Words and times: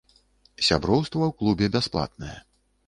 Сяброўства 0.69 1.21
ў 1.27 1.31
клубе 1.43 1.65
бясплатнае. 1.79 2.37